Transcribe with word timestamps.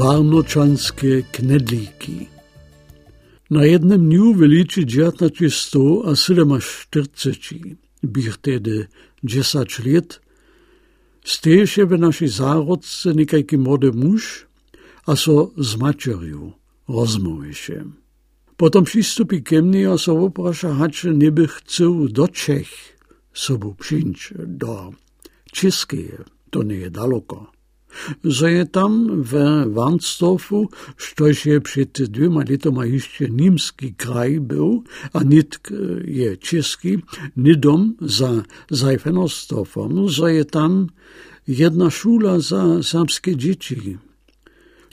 Varnočanske 0.00 1.22
knedlíky. 1.22 2.26
Na 3.50 3.62
jednym 3.62 4.00
dniu 4.00 4.34
veliči 4.34 4.86
1947 4.86 6.58
bych 8.02 8.36
tedy 8.40 8.86
10 9.22 9.78
let, 9.84 10.20
steje 11.24 11.84
v 11.84 11.98
naši 11.98 12.28
zárodce 12.28 13.14
nekajki 13.14 13.56
młody 13.56 13.92
muž 13.92 14.46
a 15.04 15.16
so 15.16 15.52
z 15.56 15.76
mačerju 15.76 16.52
rozmluviše. 16.88 17.84
Potom 18.56 18.84
přistupí 18.84 19.42
ke 19.44 19.62
mne 19.62 19.86
a 19.86 19.98
so 20.00 20.16
opraša, 20.16 20.72
hače 20.80 21.12
neby 21.12 21.44
chcel 21.48 22.08
do 22.08 22.26
Čech 22.26 22.96
sobu 23.34 23.74
přinč 23.74 24.32
do 24.36 24.90
České, 25.52 26.24
to 26.50 26.62
nie 26.62 26.76
je 26.88 26.90
daleko 26.90 27.59
że 28.24 28.52
je 28.52 28.66
tam 28.66 29.22
w 29.22 29.32
Warnsdorfu, 29.74 30.68
štož 30.96 31.48
przed 31.62 32.00
dvěma 32.00 32.42
letoma 32.48 32.84
ještě 32.84 33.28
nímský 33.28 33.94
kraj 33.94 34.40
był, 34.40 34.84
a 35.14 35.22
nitk 35.22 35.72
je 36.04 36.36
český, 36.36 37.02
nidom 37.36 37.94
za 38.00 38.42
Seifenersdorfom, 38.72 40.08
że 40.08 40.32
je 40.32 40.44
tam 40.44 40.88
jedna 41.46 41.90
šula 41.90 42.40
za 42.40 42.82
serbskie 42.82 43.36
dzieci. 43.36 43.98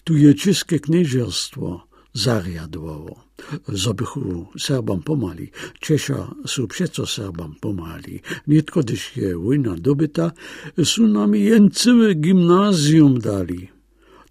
Tu 0.03 0.17
je 0.17 0.33
české 0.33 0.79
knieżerstwo 0.79 1.81
zariadowało. 2.13 3.26
Zobychu 3.67 4.47
Serbam 4.57 5.01
pomali. 5.01 5.49
Češa 5.79 6.27
su 6.45 6.67
přeco 6.67 7.05
Serbam 7.05 7.53
pomali. 7.59 8.19
Nitko, 8.47 8.81
když 8.81 9.17
je 9.17 9.35
vojna 9.35 9.75
dobyta, 9.75 10.31
su 10.83 11.07
nam 11.07 11.33
jen 11.33 11.71
celé 11.71 12.13
gymnázium 12.13 13.19
dali. 13.19 13.69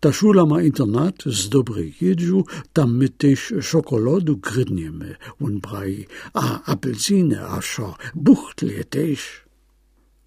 Ta 0.00 0.12
šula 0.12 0.44
ma 0.44 0.60
internat 0.60 1.14
z 1.26 1.48
dobrych 1.48 2.02
jedžu, 2.02 2.44
tam 2.72 2.92
my 3.00 3.08
tež 3.08 3.52
šokolodu 3.60 4.36
grdniemy, 4.36 5.16
on 5.40 5.56
braj, 5.60 6.04
a 6.34 6.60
apelsine, 6.72 7.40
a 7.40 7.60
šo, 7.60 7.94
buchtle 8.14 8.84
tež. 8.84 9.20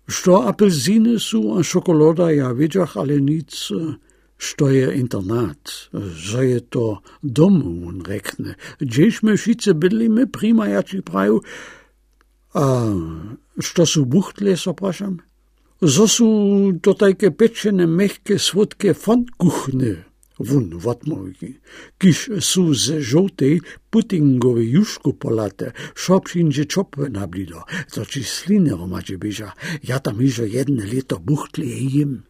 Što 0.07 0.41
apelsine 0.49 1.19
su, 1.19 1.53
a 1.57 1.63
šokoloda 1.63 2.29
ja 2.29 2.51
wiedziach, 2.51 2.97
ale 2.97 3.21
nic, 3.21 3.71
što 4.39 4.69
je 4.69 4.95
internat, 4.95 5.91
że 6.15 6.45
je 6.45 6.59
to 6.59 7.01
dom 7.23 7.83
on 7.87 8.01
rekne. 8.07 8.55
Gdzieśmy 8.79 9.37
wszyscy 9.37 9.73
byli 9.73 10.09
my 10.09 10.27
prima 10.27 10.67
jaci 10.67 11.01
praju, 11.01 11.41
a 12.53 12.93
što 13.59 13.85
su 13.85 14.05
buchtle, 14.05 14.55
zapraszam? 14.55 15.19
Zo 15.81 16.07
su 16.07 16.27
to 16.81 16.93
tajke 16.93 17.31
pečene, 17.31 17.87
mehke, 17.87 18.39
słodkie 18.39 18.93
fondkuchny, 18.93 20.03
wun, 20.39 20.79
wat 20.79 21.07
mogi, 21.07 21.59
kiż 21.97 22.29
su 22.39 22.73
z 22.73 22.99
żółtej 22.99 23.61
putingowe 23.89 24.63
juszku 24.63 25.13
polate, 25.13 25.71
szopšinže 25.95 26.65
čopve 26.65 27.09
nablido, 27.09 27.63
to 27.91 28.05
či 28.05 28.23
sline 28.23 28.71
romače 28.71 29.17
biža, 29.17 29.51
ja 29.83 29.99
tam 29.99 30.21
ižo 30.21 30.43
jedne 30.43 30.87
leto 30.87 31.19
buchtle 31.19 31.65
jem. 31.65 32.28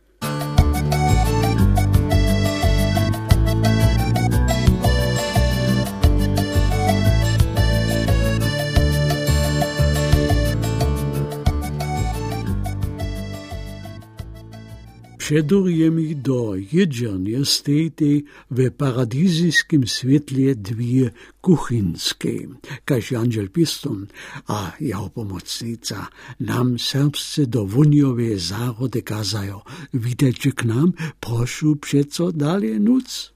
Šedurjemi 15.29 16.15
do 16.15 16.57
jedžanja 16.71 17.45
stejte 17.45 18.21
v 18.49 18.71
paradizijskim 18.71 19.87
svetlje 19.87 20.55
dvije 20.55 21.11
kuhinske, 21.41 22.47
kaže 22.85 23.15
Anđel 23.15 23.49
Piston, 23.53 24.07
a 24.47 24.71
jeho 24.79 25.09
pomocnica 25.09 26.05
nam 26.39 26.79
srpsce 26.79 27.45
do 27.45 27.63
vunjove 27.63 28.37
zarode 28.37 29.01
kazajo, 29.01 29.61
videče 29.93 30.51
k 30.51 30.63
nam, 30.63 30.91
prošu 31.19 31.75
přeco 31.75 32.31
dalje 32.31 32.79
nuc. 32.79 33.29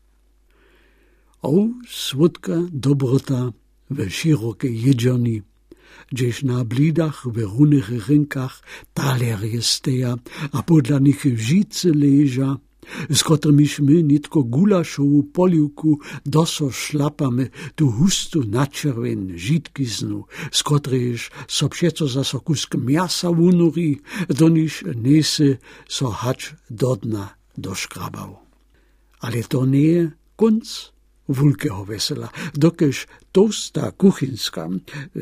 O, 1.41 1.69
svodka 1.87 2.57
dobrota 2.71 3.51
v 3.89 4.09
široke 4.09 4.67
jedžani 4.67 5.41
gdzieś 6.11 6.43
na 6.43 6.65
blidach, 6.65 7.23
w 7.33 7.37
runych 7.37 8.07
rynkach 8.07 8.63
talerje 8.93 9.61
steja, 9.61 10.15
a 10.51 10.63
podlanych 10.63 11.23
wzice 11.23 11.89
leża, 11.89 12.57
z 13.09 13.23
którymiśmy 13.23 14.03
nitko 14.03 14.43
gulaszową 14.43 15.23
poliwku 15.33 15.99
doso 16.25 16.71
szlapamy 16.71 17.49
tu 17.75 17.91
hustu 17.91 18.43
naczerwen 18.43 19.37
żitkiznu, 19.37 20.25
z 20.51 20.63
któryż 20.63 21.31
so 21.47 21.69
przeco 21.69 22.07
za 22.07 22.23
so 22.23 22.41
miasa 22.77 23.29
unuri, 23.29 24.01
do 24.29 24.49
niż 24.49 24.83
nese 24.95 25.57
so 25.89 26.11
hacz 26.11 26.55
do 26.69 26.95
dna 26.95 27.35
doszkrabał. 27.57 28.35
Ale 29.19 29.43
to 29.43 29.65
nie 29.65 30.11
kunc 30.35 30.92
wulkeho 31.27 31.85
vesela, 31.85 32.29
dokež 32.53 33.07
tosta 33.31 33.91
kuchinska, 33.91 34.67
e, 34.67 35.19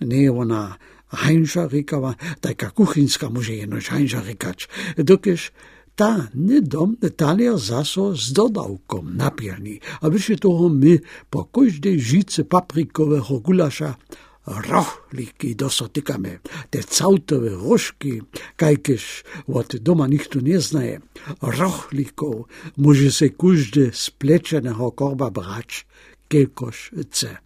nie 0.00 0.32
ona 0.32 0.76
hańża 1.08 1.68
rykała, 1.68 2.14
taka 2.40 2.70
kuchinska 2.70 3.30
może 3.30 3.52
jenoś 3.54 3.88
hańża 3.88 4.20
rykać, 4.20 4.68
dokež 4.98 5.52
ta 5.96 6.28
nedom 6.34 6.96
talier 7.16 7.58
zaso 7.58 8.16
z 8.16 8.32
dodawką 8.32 9.02
napierni, 9.02 9.80
aby 10.00 10.20
się 10.20 10.36
toho 10.36 10.68
my 10.68 11.00
po 11.30 11.44
każdej 11.44 12.00
žice 12.00 12.44
paprikowego 12.44 13.40
gulasza 13.40 13.94
rohliki 14.48 15.54
dosotikami, 15.54 16.38
te 16.70 16.82
cautove 16.82 17.50
roški, 17.50 18.20
kajkeš 18.56 19.06
od 19.46 19.74
doma 19.80 20.06
nihto 20.06 20.40
ne 20.40 20.60
znaje, 20.60 21.00
rohlikov 21.42 22.46
može 22.76 23.10
se 23.12 23.28
kužde 23.28 23.90
splečenega 23.92 24.90
korba 24.96 25.30
brač, 25.30 25.84
kelkoš 26.28 26.90
ce. 27.10 27.36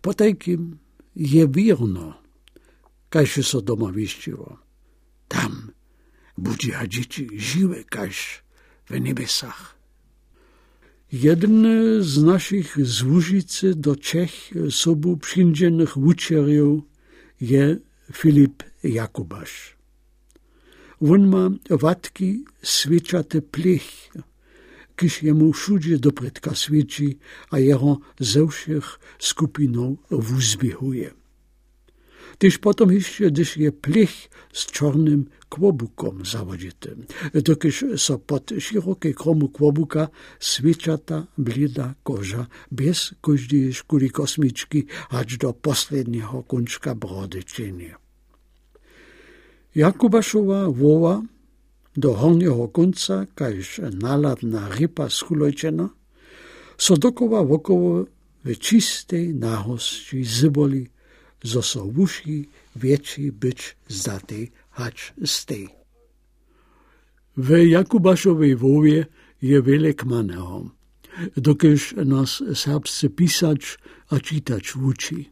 Potajkim 0.00 0.78
je 1.14 1.46
virno, 1.46 2.14
kaj 3.12 3.28
še 3.36 3.42
so 3.44 3.60
domoviščivo. 3.60 4.48
Tam 5.28 5.70
budi 6.36 6.72
hadžiči 6.72 7.28
žive 7.36 7.84
kajš 7.84 8.42
v 8.90 9.00
nebesah. 9.00 9.81
Jeden 11.12 11.66
z 12.02 12.22
naszych 12.22 12.86
z 12.86 13.02
Łużycy 13.02 13.74
do 13.74 13.96
Czech 13.96 14.30
sobu 14.70 15.16
przyjętych 15.16 15.96
uczeriów 15.96 16.82
je 17.40 17.76
Filip 18.12 18.62
Jakubasz. 18.84 19.76
On 21.00 21.26
ma 21.26 21.50
watki 21.70 22.44
świeczate 22.62 23.42
plech, 23.42 24.08
kiż 24.96 25.22
jemu 25.22 25.52
wszędzie 25.52 25.98
do 25.98 26.12
predka 26.12 26.54
świeci, 26.54 27.18
a 27.50 27.58
jeho 27.58 27.98
ze 28.20 28.48
všech 28.48 28.98
skupiną 29.18 29.96
wuzbiehuje. 30.10 31.21
Tyż 32.38 32.58
potom 32.58 32.88
gdyż 33.20 33.56
je 33.56 33.72
plech 33.72 34.28
z 34.52 34.66
czarnym 34.66 35.26
kłobukom 35.48 36.26
zawodzitym. 36.26 37.06
Dokiż 37.34 37.84
so 37.96 38.18
pod 38.18 38.50
szerokie 38.58 39.14
kromu 39.14 39.48
kłobuka 39.48 40.08
swieczata 40.40 41.26
blida 41.38 41.94
koża, 42.02 42.46
bez 42.70 43.14
każdej 43.22 43.74
szkuli 43.74 44.10
kosmiczki, 44.10 44.86
aż 45.10 45.36
do 45.36 45.52
posledniego 45.52 46.42
kończka 46.42 46.94
brody 46.94 47.42
czyni. 47.44 47.90
Jakubaszowa 49.74 50.70
woła 50.70 51.22
do 51.96 52.14
horniego 52.14 52.68
końca, 52.68 53.26
każ 53.34 53.80
naladna 54.00 54.68
rypa 54.68 55.10
schulojczena, 55.10 55.88
so 56.78 56.96
dokoła 56.96 57.44
wokoło 57.44 58.04
w 58.44 58.58
czystej 58.58 59.34
nahości 59.34 60.24
zyboli, 60.24 60.88
zo 61.44 61.62
so 61.62 61.84
wuši 61.84 62.46
větší 62.76 63.30
byč 63.30 63.74
zdatý 63.88 64.48
hač 64.70 65.12
stej. 65.24 65.68
V 67.36 67.68
Jakubašovej 67.68 68.54
vově 68.54 69.06
je 69.40 69.60
velik 69.60 70.04
maného, 70.04 70.70
dokež 71.36 71.94
nás 72.04 72.42
serbsce 72.52 73.08
písač 73.08 73.76
a 74.10 74.18
čítač 74.18 74.76
učí. 74.76 75.28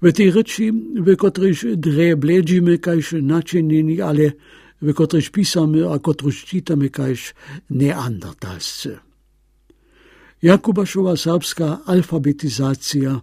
V 0.00 0.12
tej 0.12 0.30
reči, 0.30 0.70
v 0.94 1.16
kotrež 1.18 1.66
dre 1.74 2.14
bledžíme 2.14 2.78
kajž 2.78 3.18
načenjeni, 3.18 3.98
ale 3.98 4.38
v 4.78 4.94
kotrež 4.94 5.34
písame 5.34 5.82
a 5.82 5.98
kotrež 5.98 6.46
čítame 6.46 6.88
kajž 6.88 7.34
neandertalsce. 7.70 9.02
Jakubašova 10.42 11.18
serbská 11.18 11.82
alfabetizácia 11.82 13.18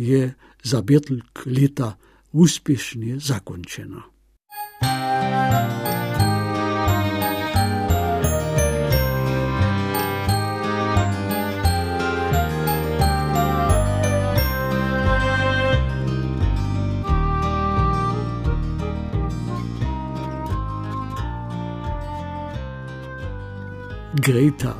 je 0.00 0.32
za 0.64 0.82
Betlk 0.82 1.46
leta 1.46 1.96
uspješni 2.32 3.20
zakončena. 3.20 4.02
Greta. 24.14 24.74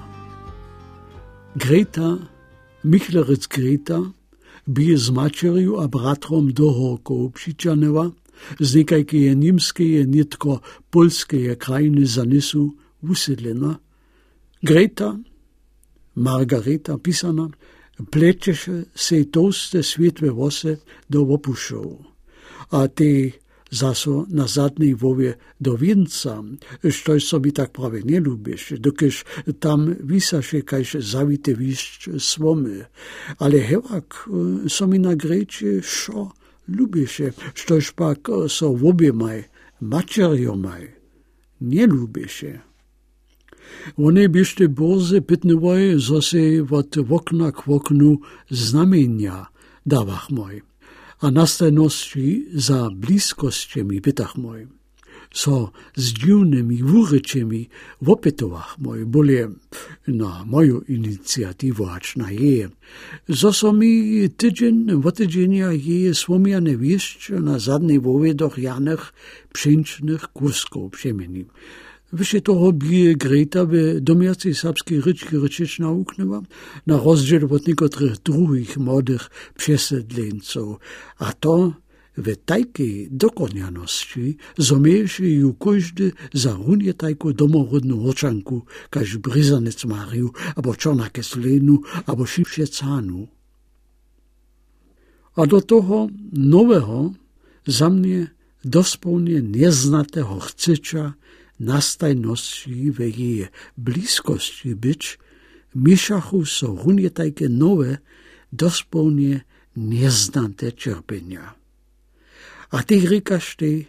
Greta, 1.55 2.19
Michleritzgreta 2.83 4.01
Bizmačerju, 4.67 5.77
a 5.81 5.89
bratrom 5.89 6.53
Doho 6.53 6.97
Koupšičaneva, 6.97 8.11
z 8.61 8.77
nekaj 8.77 9.05
je 9.13 9.35
nimskeje 9.35 10.07
nitko 10.07 10.61
polskeje 10.91 11.57
krajine 11.57 12.07
zanesu 12.07 12.75
usedljena, 13.03 13.79
Greta, 14.63 15.19
Margareta 16.15 16.99
pisana, 16.99 17.51
plečeše 18.11 18.83
se 18.95 19.25
toste 19.31 19.83
svetve 19.83 20.31
vose, 20.31 20.77
da 21.09 21.21
opušal. 21.21 21.99
A 22.71 22.89
te 22.89 23.31
zaso 23.75 24.26
na 24.31 24.47
zadnej 24.47 24.94
wowie 24.94 25.35
do 25.61 25.76
Więca, 25.76 26.43
štož 26.91 27.25
so 27.25 27.41
mi 27.41 27.53
tak 27.53 27.71
prawie 27.73 28.03
nie 28.05 28.21
lubisz, 28.21 28.75
dokiż 28.79 29.25
tam 29.61 29.94
wisaše 30.00 30.62
kajże 30.62 31.03
zawite 31.03 31.55
wiszcz 31.55 32.11
słomy, 32.19 32.87
ale 33.38 33.59
hewak 33.61 34.29
so 34.69 34.87
mi 34.87 34.99
na 34.99 35.15
grecie 35.17 35.82
szo 35.82 36.32
lubiše, 36.69 37.32
štož 37.55 37.93
pak 37.99 38.29
so 38.49 38.73
wobiemaj, 38.73 39.44
mačerjomaj, 39.81 40.85
nie 41.61 41.87
lubiše. 41.87 42.61
One 43.97 44.29
biešte 44.29 44.69
boze 44.69 45.20
pitnevoj, 45.20 45.99
zo 45.99 46.23
se 46.23 46.62
vod 46.62 46.97
okna 47.11 47.53
k 47.53 47.69
oknu 47.69 48.20
znamenia 48.50 49.50
dawach 49.85 50.31
moj 50.31 50.62
a 51.21 51.31
nastajności 51.31 52.47
za 52.55 52.91
bliskościami 52.91 54.01
bytach 54.01 54.37
moim. 54.37 54.69
So 55.35 55.71
z 55.97 56.13
dziwnymi 56.13 56.83
wuryczami 56.83 57.69
w 58.03 58.11
opytowach 58.11 58.79
moich 58.79 59.05
boli 59.05 59.35
na 60.09 60.45
moją 60.45 60.81
inicjatywę 60.81 61.85
acz 61.93 62.17
na 62.17 62.31
je. 62.31 62.69
Zo 63.29 63.53
so 63.53 63.73
mi 63.73 64.31
tydzień 64.31 64.87
w 65.03 65.13
tydzienia 65.13 65.73
je 65.73 66.15
słomiane 66.15 66.77
wieść 66.77 67.31
na 67.41 67.59
zadnej 67.59 68.01
wowie 68.01 68.35
do 68.35 68.51
janych 68.57 69.13
przyńcznych 69.53 70.29
kursków 70.29 70.93
przemienił. 70.93 71.47
Wyście 72.15 72.41
toho 72.41 72.73
bije 72.73 73.17
Greta 73.17 73.67
w 73.67 74.01
domiacej 74.01 74.55
sabskiej 74.55 75.01
ryczki 75.01 75.39
ryczyć 75.39 75.79
nauknęła, 75.79 76.43
na 76.87 76.97
rozdziel 76.97 77.45
od 77.51 77.67
niektórych 77.69 78.17
drugich 78.19 78.77
młodych 78.77 79.31
przesiedleńców, 79.57 80.77
a 81.19 81.33
to 81.33 81.73
w 82.17 82.37
tajkiej 82.45 83.09
dokonjaności 83.11 84.37
zomieje 84.59 85.07
ju 85.19 85.55
każdy 85.55 86.13
za 86.35 86.53
runie 86.53 86.95
tajku 86.95 87.33
domorodną 87.33 88.05
oczanku, 88.11 88.63
każ 88.91 89.17
bryzanec 89.17 89.85
Mariu, 89.85 90.31
albo 90.57 90.75
czona 90.75 91.11
keslenu, 91.11 91.81
albo 92.07 92.27
szybsiecanu. 92.27 93.27
A 95.37 95.47
do 95.47 95.61
toho 95.61 96.09
nowego 96.33 97.13
za 97.67 97.91
mnie 97.91 98.31
dospełnie 98.65 99.43
nieznatego 99.43 100.39
chcycza 100.41 101.15
nastajnosti 101.65 102.91
vegi 102.91 103.47
bliskosti 103.77 104.75
być, 104.75 105.19
miszachu 105.75 106.45
so 106.47 106.77
hunietejke 106.77 107.49
nowe, 107.49 107.99
dospełnie 108.53 109.41
nieznante 109.77 110.73
cierpienia. 110.73 111.55
A 112.71 112.83
ty 112.83 113.01
rykasz 113.01 113.57
ty 113.57 113.85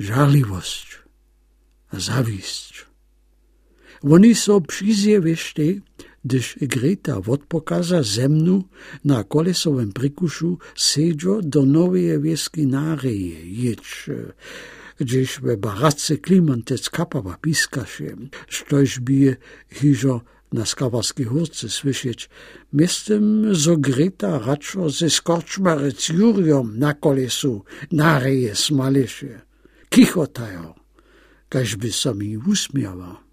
żaliwość, 0.00 0.98
zawiść. 1.92 2.86
Oni 4.02 4.34
są 4.34 4.60
przyzjewieszte, 4.60 5.62
gdyż 6.24 6.56
Greta 6.60 7.16
odpokaza 7.26 8.02
zemnu 8.02 8.64
na 9.04 9.24
kolesowym 9.24 9.92
prikuszu 9.92 10.58
siedzo 10.74 11.40
do 11.42 11.66
nowej 11.66 12.20
wieski 12.22 12.66
nareje, 12.66 13.38
jecz 13.62 14.10
gdzieś 14.98 15.40
w 15.40 15.56
barace 15.56 16.16
klimantec 16.16 16.90
kapała 16.90 17.36
piska 17.40 17.86
się, 17.86 18.16
sztoś 18.48 19.00
bije 19.00 19.36
hiżo 19.72 20.20
na 20.52 20.66
skawarskiej 20.66 21.26
hórce 21.26 21.68
słyszeć. 21.68 22.28
Miestem 22.72 23.54
zogrita 23.54 24.38
raczo 24.38 24.90
ze 24.90 25.10
skorczmarec 25.10 26.08
Juriom 26.08 26.78
na 26.78 26.94
kolesu 26.94 27.64
nareje 27.92 28.54
smalesze. 28.54 29.40
Kichotają, 29.88 30.74
każ 31.48 31.76
by 31.76 31.92
sami 31.92 32.38
usmiała. 32.38 33.25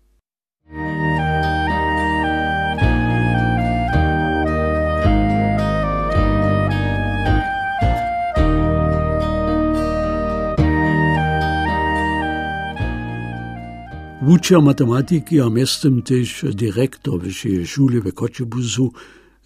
Wuča 14.25 14.61
matematiki 14.61 15.41
a 15.41 15.49
miestem 15.49 16.01
też 16.01 16.45
dyrektor 16.53 17.21
wyższej 17.21 17.67
szule 17.67 17.99
w 18.01 18.13
Koczebuzu 18.13 18.91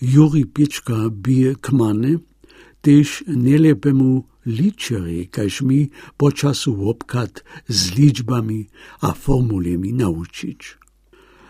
Juri 0.01 0.45
Pieczka 0.45 0.93
bije 1.11 1.55
kmany, 1.55 2.19
też 2.81 3.23
nielepemu 3.27 4.23
liczeri, 4.45 5.27
każ 5.27 5.61
mi 5.61 5.89
po 6.17 6.31
czasu 6.31 6.89
obkat 6.89 7.43
z 7.67 7.95
liczbami 7.97 8.67
a 9.01 9.13
formulami 9.13 9.93
nauczyć. 9.93 10.77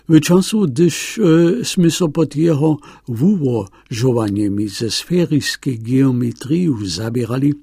W 0.09 0.19
czasu, 0.19 0.61
gdyż 0.61 1.19
e, 1.19 1.65
sme 1.65 1.91
so 1.91 2.07
pod 2.07 2.35
jeho 2.35 2.79
wułożowaniami 3.07 4.67
ze 4.69 4.91
sferyjskiej 4.91 5.79
geometrii 5.79 6.69
zabierali, 6.85 7.53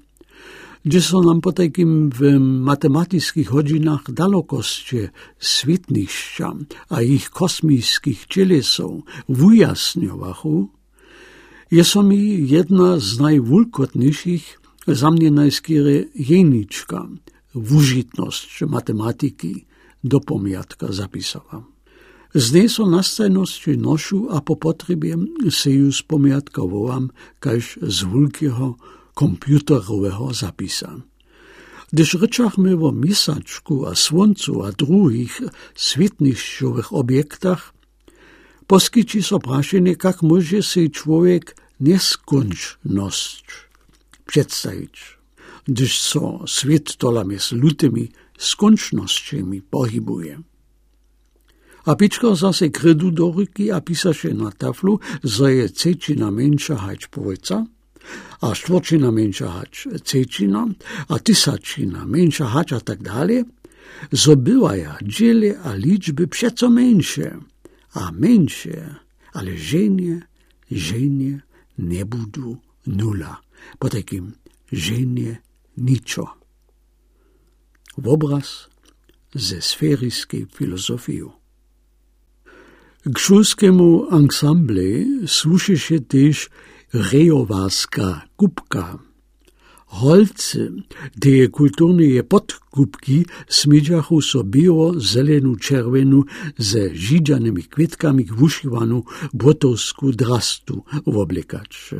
kde 0.85 0.99
sa 1.01 1.17
nám 1.17 1.41
potajkým 1.41 2.13
v 2.13 2.37
matematických 2.61 3.49
hodinách 3.49 4.13
dalokoste 4.13 5.09
svitnišťa 5.41 6.49
a 6.93 6.95
ich 7.01 7.33
kosmijských 7.33 8.29
čelesov 8.29 9.01
vyjasňovachu, 9.25 10.69
je 11.73 11.83
mi 12.05 12.37
jedna 12.45 13.01
z 13.01 13.17
najvulkotnejších 13.17 14.45
za 14.85 15.09
mne 15.09 15.41
najskýre 15.41 16.13
jenička, 16.13 17.09
vúžitnosť 17.57 18.69
matematiky, 18.69 19.65
do 20.05 20.21
pomiatka 20.21 20.93
zapisala. 20.93 21.65
Z 22.37 22.45
nej 22.53 22.67
som 22.69 22.93
nošu 23.73 24.29
a 24.29 24.37
po 24.37 24.53
potrebie 24.53 25.17
se 25.49 25.73
ju 25.73 25.89
z 25.89 26.05
pomiatka 26.05 26.61
kaž 27.41 27.81
z 27.81 28.05
vulkého 28.05 28.77
komputerového 29.15 30.33
zapisa. 30.33 30.91
Gdyż 31.93 32.13
ryczachmy 32.13 32.71
o 32.87 32.91
misaczku, 32.91 33.85
a 33.89 33.95
słońcu, 33.95 34.63
a 34.63 34.71
drugich 34.71 35.41
świetniejszowych 35.75 36.93
obiektach, 36.93 37.73
poskici 38.67 39.23
so 39.23 39.39
praszenie, 39.39 39.95
jak 40.03 40.21
może 40.21 40.63
się 40.63 40.89
człowiek 40.89 41.55
nieskończność 41.79 43.45
przedstawić. 44.25 45.17
Gdyż 45.67 45.91
so 45.99 46.43
świat 46.47 46.95
tolami 46.95 47.39
z 47.39 47.51
lutymi 47.51 48.11
skończnościami 48.37 49.61
pohybuje. 49.61 50.39
A 51.85 51.95
pičko 51.95 52.35
zase 52.35 52.69
kredu 52.69 53.11
do 53.11 53.29
ruky 53.31 53.71
a 53.71 53.77
písaše 53.81 54.33
na 54.33 54.49
taflu, 54.51 54.97
že 55.21 55.53
je 55.53 55.65
cečina 55.69 56.33
menša 56.33 56.75
hajč 56.81 57.13
poveca, 57.13 57.69
a 58.39 58.53
Štvočina 58.55 59.11
menša 59.11 59.47
hač, 59.49 59.87
Cečina, 60.03 60.65
a 61.07 61.19
Tisačina 61.19 62.05
menša 62.05 62.45
hača 62.45 62.79
tak 62.79 63.01
dalje, 63.01 63.43
zobivaja 64.11 64.97
dželje 65.03 65.55
a 65.63 65.73
ličbe 65.73 66.27
pšeco 66.27 66.69
menše, 66.69 67.31
a 67.93 68.11
menše, 68.11 68.81
ale 69.33 69.57
ženje, 69.57 70.21
ženje 70.71 71.39
ne 71.77 72.05
budu 72.05 72.57
nula, 72.85 73.35
potekim 73.79 74.33
ženje 74.71 75.37
ničo. 75.75 76.25
V 77.97 78.09
obraz 78.09 78.67
ze 79.33 79.61
sferijske 79.61 80.45
filozofijo. 80.57 81.31
K 83.03 83.19
šolskemu 83.19 84.07
ansambleju 84.11 85.27
sluši 85.27 85.75
še 85.77 85.99
tež 86.09 86.47
Rejovarska 86.95 88.21
kupka. 88.35 88.97
Holce, 89.85 90.69
te 91.19 91.51
kulturnije 91.51 92.23
podkupki 92.23 93.25
smiđahu 93.49 94.21
so 94.21 94.43
bio 94.43 94.93
zelenu 94.99 95.55
červenu 95.55 96.23
ze 96.57 96.91
žiđanimi 96.93 97.63
kvetkami 97.63 98.23
gvušivanu 98.23 99.03
botovsku 99.33 100.11
drastu 100.11 100.83
v 101.05 101.17
oblekač. 101.17 101.93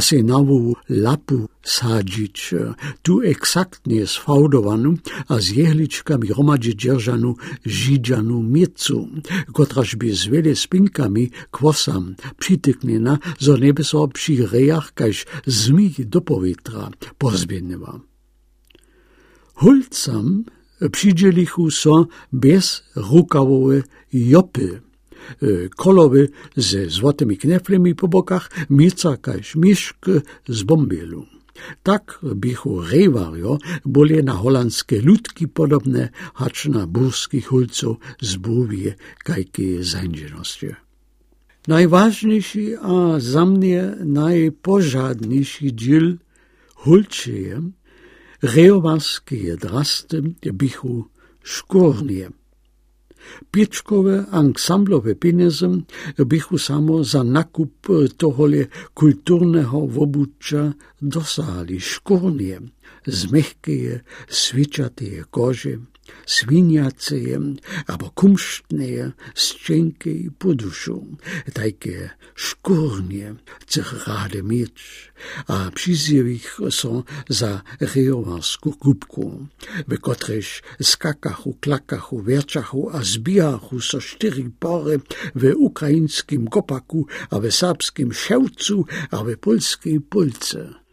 Se 0.00 0.22
novu 0.22 0.76
lapu 0.88 1.48
sadzić, 1.62 2.54
tu 3.02 3.22
eksaktnie 3.22 4.06
sfałdowanu, 4.06 4.94
a 5.28 5.40
z 5.40 5.48
jehliczkami 5.48 6.28
gromadzi 6.28 6.76
dzierżanu 6.76 7.36
żydzianu 7.64 8.42
miecu, 8.42 9.08
kotraż 9.52 9.96
by 9.96 10.14
z 10.14 10.26
wiele 10.26 10.56
spinkami 10.56 11.30
kwosam 11.50 12.14
przytyknena, 12.38 13.18
zo 13.38 13.56
nebe 13.56 13.84
so 13.84 14.08
przy 14.08 14.46
rejach 14.46 14.94
kaž 14.94 15.26
zmi 15.46 15.94
do 15.98 16.20
powietra 16.20 16.90
pozbienywa. 17.18 18.00
Hulcam 19.54 20.44
przydzielichu 20.92 21.70
so 21.70 22.06
bez 22.32 22.82
rukawowe 22.96 23.82
jopy, 24.12 24.80
kolowy 25.76 26.28
ze 26.56 26.90
złotymi 26.90 27.36
kneflemi 27.36 27.94
po 27.94 28.08
bokach, 28.08 28.50
mica 28.70 29.16
kaž 29.16 29.56
miszk 29.56 30.06
z 30.48 30.62
bombielu. 30.62 31.26
Tak 31.82 32.18
bichu 32.34 32.80
rewario 32.80 33.58
boli 33.84 34.24
na 34.24 34.32
holandskie 34.32 35.00
ludki 35.00 35.48
podobne, 35.48 36.08
hacz 36.34 36.68
na 36.68 36.86
burskich 36.86 37.46
hulców 37.46 37.96
z 38.20 38.36
buwie 38.36 38.94
kajki 39.24 39.82
zańdzieności. 39.82 40.66
Najważniejszy, 41.68 42.78
a 42.78 43.20
za 43.20 43.46
mnie 43.46 43.94
najpożadniejszy 44.04 45.72
dziel 45.72 46.18
hulczyje, 46.74 47.62
reowarskie 48.42 49.56
drasty 49.56 50.22
bichu 50.52 51.04
szkórnie. 51.42 52.30
Pičkove 53.50 54.24
ansamblove 54.30 55.14
pinezem 55.14 55.84
bihu 56.26 56.58
samo 56.58 57.02
za 57.04 57.22
nakup 57.22 57.90
eh, 57.90 58.08
tohole 58.16 58.66
kulturnega 58.94 59.70
obuća 59.72 60.72
dosali 61.00 61.80
škornje, 61.80 62.60
z 63.06 63.30
mehkije, 63.32 64.04
svičatije 64.28 65.24
kože, 65.30 65.78
abo 67.86 68.10
kumštneje, 68.14 69.12
sčenke 69.34 70.10
i 70.10 70.30
podušu, 70.30 71.02
tajke 71.52 72.10
škornie, 72.34 73.34
cech 73.66 74.06
rade 74.06 74.42
mieč, 74.42 75.10
a 75.48 75.70
přizjevich 75.70 76.60
so 76.70 77.04
za 77.28 77.62
rejovarsku 77.80 78.72
kupku, 78.72 79.48
ve 79.86 79.96
kotrež 79.96 80.62
skakachu, 80.80 81.56
klakachu, 81.60 82.20
verčachu 82.20 82.96
a 82.96 83.02
zbijachu 83.02 83.80
so 83.80 84.00
štyri 84.00 84.50
pore 84.58 84.98
ve 85.34 85.54
ukrajinskim 85.54 86.46
kopaku 86.46 87.06
a 87.30 87.38
ve 87.38 87.50
serbskim 87.50 88.12
ševcu 88.12 88.84
a 89.10 89.22
ve 89.22 89.36
polskiej 89.36 90.00
polce. 90.00 90.85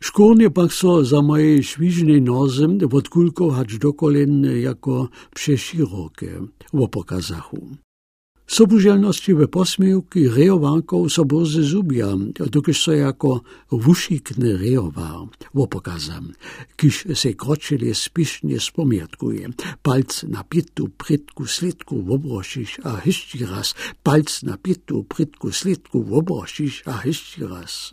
Škornie 0.00 0.50
pak 0.50 0.70
za 1.02 1.20
moje 1.20 1.62
švižne 1.62 2.20
noze 2.20 2.66
od 2.92 3.08
kulkov 3.08 3.50
hač 3.50 3.82
do 3.82 3.92
kolen 3.92 4.44
jako 4.44 5.08
přeširoke 5.34 6.38
opokazachu. 6.72 7.78
Sobuželnosti 8.50 9.36
ve 9.36 9.44
posmívky 9.46 10.24
rejovánkov 10.28 11.12
so 11.12 11.24
zubia, 11.44 12.16
dokiž 12.50 12.80
so 12.80 12.92
jako 12.92 13.40
vušikne 13.70 14.56
rejová 14.56 15.28
opokazam, 15.52 16.32
kiž 16.76 17.06
se 17.12 17.32
kročelie 17.32 17.94
spišne 17.94 18.60
spomiatkuje. 18.60 19.48
Palc 19.82 20.24
na 20.28 20.42
pitu, 20.48 20.88
pritku, 20.88 21.46
slitku 21.46 22.04
obrošiš 22.08 22.80
a 22.84 22.96
hišti 23.04 23.44
raz. 23.44 23.74
Palc 24.02 24.42
na 24.42 24.56
pitu, 24.56 25.02
pritku, 25.02 25.52
slitku 25.52 26.00
obrošiš 26.10 26.82
a 26.86 27.04
hišti 27.04 27.44
raz. 27.44 27.92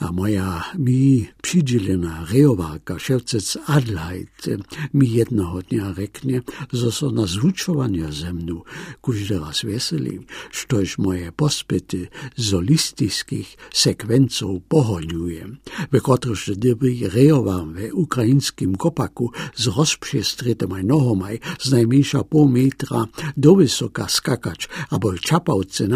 A 0.00 0.12
moja 0.12 0.62
mi 0.78 1.28
přidělená 1.42 2.26
rejováka, 2.30 2.98
ševcec 2.98 3.56
Adlajt, 3.66 4.48
mi 4.92 5.06
jednoho 5.06 5.62
dňa 5.62 5.94
rekne, 5.94 6.42
zo 6.74 6.90
so 6.90 7.14
na 7.14 7.30
zvučovania 7.30 8.10
zemnu, 8.10 8.66
kuž 8.98 9.30
raz 9.30 9.62
veseli, 9.62 10.26
štož 10.50 10.98
moje 10.98 11.30
pospety 11.30 12.10
solistických 12.34 13.70
sekvencov 13.70 14.66
pohoľuje, 14.66 15.42
ve 15.90 16.00
kotrež 16.02 16.58
dyby 16.58 17.06
rejovám 17.14 17.78
ve 17.78 17.94
ukrajinským 17.94 18.74
kopaku 18.74 19.30
z 19.54 19.70
rozpřestrytem 19.70 20.74
aj 20.74 20.84
nohomaj 20.84 21.36
z 21.62 21.66
najmniejsza 21.70 22.26
pół 22.26 22.50
metra 22.50 23.06
do 23.38 23.54
vysoka 23.54 24.10
skakač 24.10 24.66
a 24.90 24.98
bol 24.98 25.22
čapavce 25.22 25.86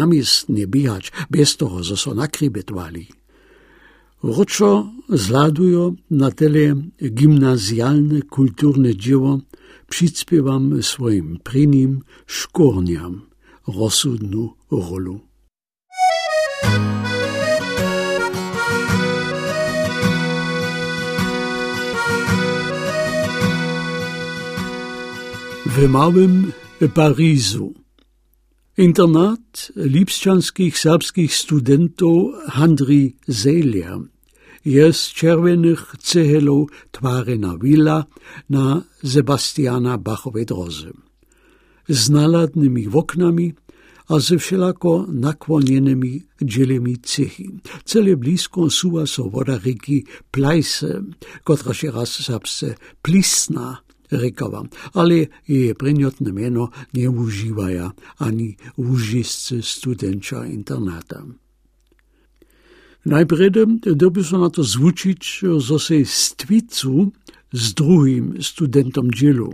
bíhač 0.67 1.11
bez 1.27 1.59
toho, 1.59 1.83
zo 1.83 1.99
so 1.99 2.15
nakrybetvali. 2.15 3.18
Roczo 4.23 4.91
zladujo 5.09 5.93
na 6.11 6.31
tele 6.31 6.75
gimnazjalne 7.01 8.21
kulturne 8.21 8.95
dzieło 8.95 9.39
przyśpiewam 9.89 10.83
swoim 10.83 11.39
prynim 11.43 12.01
szkorniam 12.27 13.21
rozsudną 13.67 14.49
rolu. 14.71 15.19
W 25.65 25.87
małym 25.89 26.51
Paryżu 26.93 27.78
Internat 28.79 29.75
lipšťanských 29.75 30.71
sábských 30.71 31.27
studentov 31.35 32.31
Handri 32.55 33.19
Zelia 33.27 33.99
je 34.63 34.85
z 34.95 35.01
červených 35.19 35.99
cehelov 35.99 36.71
tvárená 36.87 37.59
vila 37.59 38.07
na 38.47 38.79
Sebastiana 39.03 39.99
Bachovej 39.99 40.47
droze. 40.47 40.95
S 41.91 42.07
náladnými 42.07 42.87
oknami 42.87 43.51
a 44.07 44.15
ze 44.15 44.39
všelako 44.39 45.11
naklonenými 45.11 46.39
dželemi 46.39 47.03
cechy. 47.03 47.59
Celé 47.83 48.15
blízko 48.15 48.71
súva 48.71 49.03
so 49.03 49.27
voda 49.27 49.59
rieky 49.59 50.07
Plajse, 50.31 51.03
kotraž 51.43 51.83
je 51.83 51.91
raz 51.91 52.15
sapse 52.15 52.79
Plisna 53.03 53.83
рекава, 54.11 54.67
але 54.93 55.29
и 55.47 55.73
преньот 55.73 56.21
намено 56.21 56.71
не 56.93 57.09
уживаја, 57.09 57.91
ани 58.17 58.57
ужисце 58.77 59.61
студенча 59.61 60.45
интерната. 60.47 61.23
Najprede 63.05 63.65
dobiso 63.95 64.37
na 64.37 64.49
to 64.49 64.63
zvučič 64.63 65.43
zose 65.57 66.05
stvicu 66.05 67.11
z 67.53 67.73
drugim 67.73 68.37
studentom 68.41 69.09
Džilu, 69.09 69.53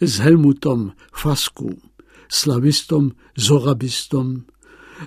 z 0.00 0.18
Helmutom 0.24 0.90
Fasku, 1.12 1.76
slavistom, 2.28 3.12
zorabistom, 3.36 4.46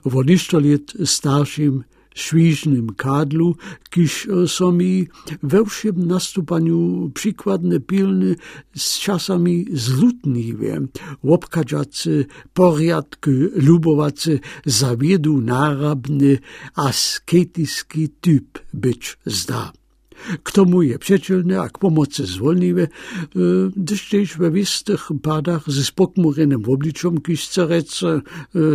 voništo 0.04 0.60
let 0.60 0.96
staršim 1.04 1.84
švížnym 2.16 2.90
kádlu, 2.96 3.56
kiž 3.90 4.28
so 4.46 4.72
mi 4.72 5.08
we 5.44 5.66
všem 5.66 6.08
nastupaniu 6.08 7.12
przykładne 7.14 7.80
pilny 7.80 8.36
z 8.76 9.00
czasami 9.00 9.66
zlutniwe, 9.74 10.88
łopkadzacy, 11.24 12.26
poriadky, 12.54 13.50
lubowacy, 13.56 14.40
zawiedu 14.66 15.42
narabny, 15.42 16.38
asketyski 16.76 18.10
typ 18.22 18.60
być 18.74 19.18
zda. 19.26 19.79
K 20.44 20.52
tomu 20.52 20.82
je 20.82 20.98
přečelné 20.98 21.58
a 21.58 21.70
k 21.70 21.78
pomoci 21.78 22.26
zvolnivé, 22.26 22.88
když 23.76 24.10
tež 24.10 24.38
ve 24.38 24.50
vistých 24.50 25.02
pádách 25.22 25.64
ze 25.68 25.84
spokmureným 25.84 26.64
obličom 26.68 27.18
kyšcerec 27.18 28.04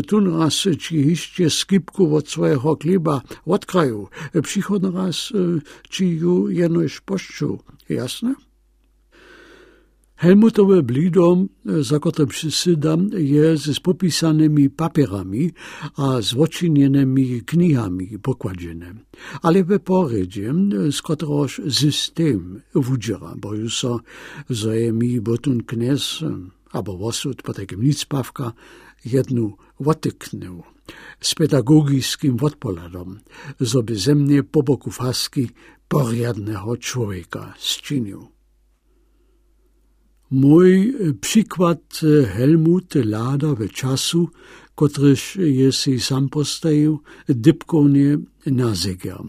tun 0.07 0.39
raz 0.39 0.67
či 0.77 0.97
ještě 0.97 1.51
skipku 1.51 2.15
od 2.15 2.29
svého 2.29 2.77
kliba 2.77 3.23
od 3.45 3.65
kraju, 3.65 4.09
přichod 4.43 4.83
raz 4.95 5.33
či 5.89 6.05
ju 6.05 6.49
jenož 6.49 6.99
pošču, 6.99 7.61
jasné? 7.89 8.35
Helmutowe 10.17 10.83
blido, 10.83 11.37
za 11.81 11.99
kotem 11.99 12.27
przysydam, 12.27 13.11
je 13.19 13.57
z 13.57 13.81
popisanymi 13.81 14.71
papierami, 14.71 15.51
a 15.97 16.23
z 16.23 16.35
oczynionymi 16.35 17.43
knihami 17.43 18.19
pokładzione. 18.23 18.95
Ale 19.43 19.65
we 19.65 19.79
poredzie, 19.79 20.55
z 20.91 21.03
kotroż 21.03 21.61
system 21.71 22.61
wudziera, 22.75 23.35
bo 23.37 23.55
już 23.55 23.79
so, 23.79 24.01
że 24.51 24.73
botun 25.21 25.63
knes, 25.63 26.21
albo 26.73 26.97
wosud 26.97 27.43
po 27.43 27.53
takim 27.55 27.83
nicpawka, 27.83 28.53
jednu 29.05 29.57
wotyknął 29.81 30.63
z 31.21 31.35
pedagogiskim 31.35 32.37
odpoladom, 32.41 33.19
żeby 33.61 33.97
ze 33.97 34.15
mnie 34.15 34.43
po 34.43 34.63
boku 34.63 34.91
faski 34.91 35.51
poriadnego 35.89 36.77
człowieka 36.77 37.55
zczynił. 37.59 38.34
Mój 40.35 40.89
eh, 40.89 41.13
przykład 41.21 42.01
eh, 42.03 42.29
Helmut 42.29 42.95
Lada 42.95 43.55
w 43.55 43.69
czasu, 43.69 44.29
kotryż 44.75 45.37
jest 45.37 45.89
sam 46.01 46.29
postawił, 46.29 47.01
eh, 47.29 47.37
dypkonie 47.37 48.19
na 48.47 48.75
zegar. 48.75 49.23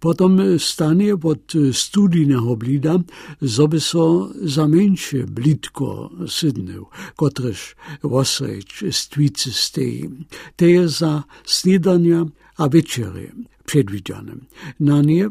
Potom 0.00 0.58
stanje 0.58 1.16
pod 1.16 1.52
studijnega 1.72 2.56
blida 2.56 2.98
zobe 3.40 3.80
so 3.80 4.30
za 4.42 4.68
menjše 4.68 5.26
blitko 5.26 6.10
sednev, 6.28 6.84
kot 7.16 7.38
reš 7.38 7.76
vosreč 8.02 8.84
stvice 8.90 9.52
steji, 9.52 10.10
te 10.56 10.70
je 10.70 10.88
za 10.88 11.22
snidanja, 11.44 12.26
a 12.56 12.66
večerje. 12.66 13.32
Předviděné. 13.70 14.34
Na 14.80 15.02
nie 15.02 15.28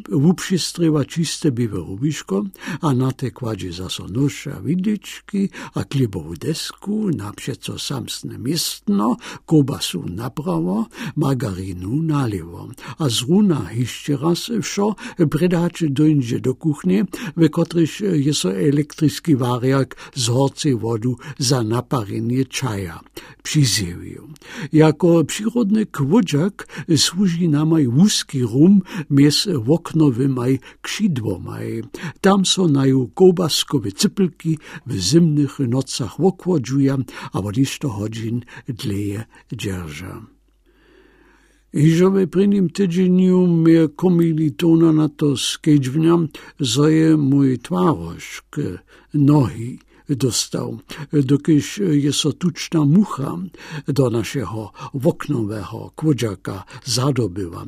čisté 1.08 1.52
bivé 1.52 1.78
rubiško 1.78 2.46
a 2.82 2.94
na 2.94 3.12
te 3.12 3.32
kładzi 3.32 3.72
zaso 3.72 4.08
nóż 4.08 4.48
a 4.48 4.62
widiczki 4.62 5.50
a 5.76 5.84
klibową 5.84 6.34
desku, 6.40 7.10
naprzeczo 7.10 7.80
samsne 7.80 8.38
miestno, 8.38 9.18
kobasu 9.46 10.04
naprawo, 10.08 10.88
margarinu 11.16 12.02
naliwo. 12.02 12.70
A 13.00 13.10
z 13.10 13.22
runa 13.28 13.72
jeszcze 13.74 14.18
raz 14.18 14.52
wszo 14.62 14.96
predacze 15.30 15.88
dojdzie 15.90 16.40
do 16.40 16.56
kuchni, 16.56 17.04
w 17.38 17.50
kotryś 17.50 18.02
jest 18.02 18.46
elektryczny 18.46 19.38
wariak 19.38 19.96
z 20.16 20.28
horcej 20.28 20.76
wodu 20.76 21.18
za 21.40 21.64
naparenie 21.64 22.46
czaja. 22.46 23.00
Przyziewił. 23.44 24.28
Jako 24.74 25.24
przyrodny 25.24 25.86
kwodziak 25.86 26.68
służy 26.98 27.48
nam 27.48 27.70
wózki 27.90 28.29
Polski 28.30 28.44
rum 28.44 28.82
mies 29.10 29.48
woknowymaj 29.66 30.60
krzidłomaj. 30.82 31.84
Tam 32.22 32.46
so 32.46 32.68
naju 32.68 33.10
kobaskowe 33.16 33.92
cypelki 33.92 34.58
w 34.86 34.94
zimnych 34.94 35.60
nocach 35.60 36.18
wokłodżuja, 36.20 36.98
a 37.34 37.42
wodišto 37.42 37.90
hodzin 37.90 38.42
dleje 38.68 39.24
dzierża. 39.52 40.22
Iżowe 41.74 42.28
przy 42.28 42.48
nim 42.48 42.70
tydzieniu 42.70 43.48
mnie 43.48 43.88
komilitona 43.96 44.94
na 44.94 45.10
to 45.10 45.38
skedźwnia, 45.38 46.18
zoje 46.60 47.18
mój 47.18 47.60
twarożk, 47.60 48.56
nohi, 49.14 49.80
dostał, 50.10 50.80
dokiż 51.14 51.82
jest 51.92 52.24
tuczna 52.40 52.86
mucha 52.86 53.38
do 53.88 54.10
naszego 54.10 54.72
woknowego 54.94 55.92
kłodziaka 55.96 56.64
zadobyła, 56.86 57.66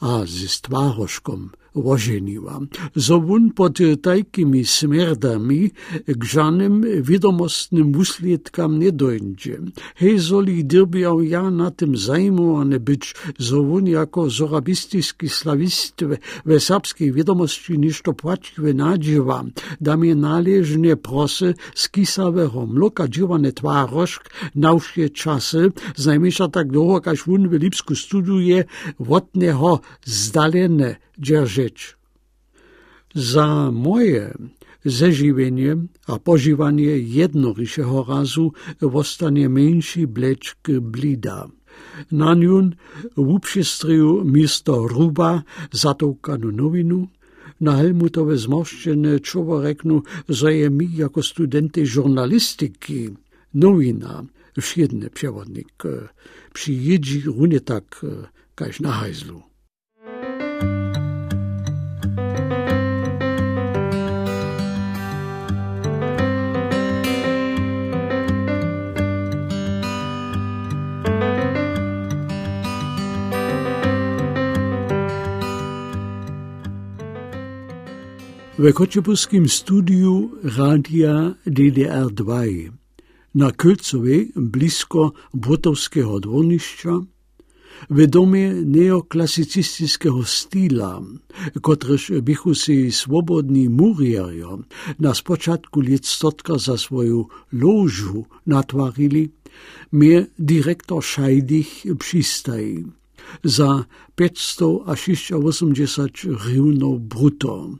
a 0.00 0.20
z 0.26 0.50
stwarożką 0.50 1.48
ożeniła. 1.74 2.60
Zowun 2.94 3.52
pod 3.52 3.78
takimi 4.02 4.64
smerdami 4.64 5.70
k 6.06 6.24
żadnym 6.24 7.02
wiadomostnym 7.02 7.96
usledkam 7.96 8.78
nie 8.78 8.92
dojdzie. 8.92 9.58
Hej, 9.96 10.18
zoli 10.18 10.64
dyrbiał 10.64 11.22
ja 11.22 11.50
na 11.50 11.70
tym 11.70 11.96
zajmowany 11.96 12.80
być, 12.80 13.14
zowun 13.38 13.86
jako 13.86 14.30
zorabistyjski 14.30 15.28
slawist 15.28 16.04
we 16.46 16.60
serbskiej 16.60 17.12
wiadomości 17.12 17.78
niż 17.78 18.02
to 18.02 18.12
płaciwe 18.12 18.74
nadziewa, 18.74 19.44
da 19.80 19.96
mnie 19.96 20.14
należnie 20.14 20.96
prosy 20.96 21.54
z 21.74 21.88
kisawego 21.88 22.66
mloka 22.66 23.08
dziwane 23.08 23.52
twarożk 23.52 24.30
na 24.54 24.78
wsie 24.78 25.10
czasy, 25.10 25.72
znajmniejsza 25.96 26.48
tak 26.48 26.72
długo, 26.72 27.00
każ 27.00 27.24
wun 27.24 27.48
w 27.48 27.52
Lipsku 27.52 27.94
studiuje, 27.94 28.64
wotnego 29.00 29.80
zdalene 30.04 31.07
dzierżyć. 31.20 31.96
Za 33.14 33.70
moje 33.70 34.34
zežiwienie 34.84 35.90
a 36.06 36.18
požívanie 36.18 36.96
jednoryšeho 37.02 38.06
razu 38.06 38.54
vostanie 38.80 39.50
menší 39.50 40.06
blečk 40.06 40.70
blida. 40.80 41.50
Na 42.10 42.34
ňun 42.34 42.74
upšistriju 43.18 44.22
místo 44.22 44.86
ruba 44.86 45.42
zatoukanú 45.70 46.50
novinu, 46.50 47.10
na 47.58 47.74
Helmutove 47.74 48.38
zmoščené 48.38 49.18
čovoreknu, 49.18 50.06
že 50.30 50.48
je 50.62 50.68
mi 50.70 50.86
jako 50.94 51.22
studenti 51.22 51.86
žurnalistiky 51.86 53.18
novina, 53.54 54.26
všedne 54.58 55.10
převodnik, 55.10 55.82
přijedži 56.54 57.30
runie 57.30 57.60
tak, 57.60 58.04
kaž 58.54 58.80
na 58.80 58.90
hajzlu. 58.90 59.47
Wij 78.58 78.72
Kotjepuskim 78.72 79.48
studiju 79.48 80.30
radija 80.42 81.34
DDR2 81.46 82.32
na 83.34 83.50
Kölcovi, 83.50 84.32
blisko 84.34 85.12
Botovskega 85.32 86.18
dvorišča, 86.18 86.96
v 87.88 88.06
domi 88.10 88.42
neoklasicistiskega 88.64 90.24
stila, 90.26 90.90
kot 91.62 91.86
bihu 92.22 92.54
si 92.54 92.90
svobodni 92.90 93.68
murirjo 93.68 94.58
na 94.98 95.14
spočatku 95.14 95.82
ljudstotka 95.82 96.58
za 96.58 96.76
svoju 96.76 97.28
ložu 97.52 98.24
natvarili, 98.44 99.30
mi 99.90 100.06
je 100.06 100.26
direktor 100.38 101.02
Šajdih 101.02 101.86
přistají. 101.98 102.97
Za 103.44 103.84
500 104.16 104.68
a 104.86 104.96
680 104.96 106.18
hrywnów 106.38 107.00
brutto. 107.00 107.70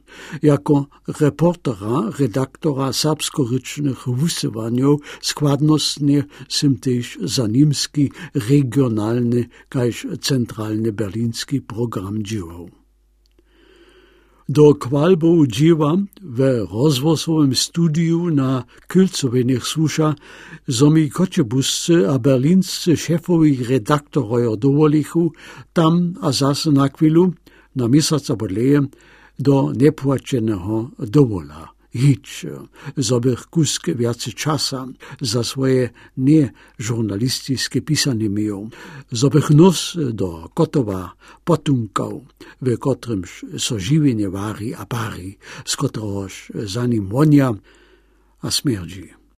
Jako 0.41 0.85
reportera, 1.19 2.11
redaktora 2.19 2.93
serbskorycznych 2.93 4.07
wysywaniów 4.07 5.01
składnostnie 5.21 6.23
sym 6.49 6.77
też 6.77 7.17
za 7.21 7.47
niemski 7.47 8.11
regionalny, 8.49 9.45
każ 9.69 10.07
centralny 10.21 10.91
berliński 10.91 11.61
program 11.61 12.23
działał. 12.23 12.78
Do 14.49 14.73
kvalbo 14.73 15.29
uživam 15.29 16.07
v 16.25 16.65
rozvosovem 16.65 17.53
studiu 17.53 18.33
na 18.33 18.65
Kylcovinech 18.89 19.61
sluša, 19.61 20.17
zo 20.65 20.89
kočebusce 21.13 22.09
a 22.09 22.17
berlince 22.17 22.95
šefovih 22.97 23.69
redaktorojo 23.69 24.55
dovolichu, 24.55 25.37
tam 25.73 26.17
a 26.21 26.31
zase 26.31 26.73
na 26.73 26.89
kvilu, 26.89 27.29
na 27.75 27.87
misac 27.87 28.25
a 28.29 28.35
do 29.37 29.69
neplačenega 29.69 30.89
dovola. 30.97 31.78
Hić, 31.93 32.45
zobych 32.97 33.47
kusk 33.47 33.87
więcej 33.87 34.33
czasa 34.33 34.87
za 35.21 35.43
swoje 35.43 35.89
nieżurnalistyczne 36.17 37.81
pisanie 37.81 38.29
miał, 38.29 38.69
zobych 39.11 39.49
nos 39.49 39.97
do 40.13 40.49
kotowa 40.53 41.13
potunkał, 41.43 42.25
w 42.61 42.77
kotrym 42.77 43.23
so 43.57 43.79
żywienie 43.79 44.29
wari 44.29 44.73
a 44.73 44.85
pari, 44.85 45.37
z 45.65 45.75
któregoż 45.75 46.51
za 46.55 46.83
wonia 47.01 47.53
a 48.41 48.51
śmierdzi. 48.51 49.18